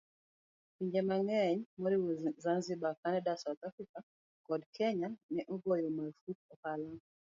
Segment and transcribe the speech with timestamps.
[0.75, 2.07] Pinje mang'eny moriwo
[2.43, 3.97] Zanzibar, Canada, South Africa,
[4.47, 6.89] kod Kenya ne ogoyo marfuk ohala